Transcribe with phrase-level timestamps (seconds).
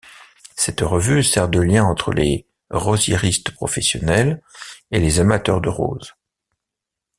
[0.55, 4.41] Cette revue sert de lien entre les rosiéristes professionnels
[4.89, 6.15] et les amateurs de roses.